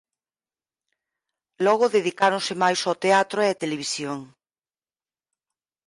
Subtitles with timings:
[1.65, 4.19] Logo dedicáronse máis ó teatro e á televisión.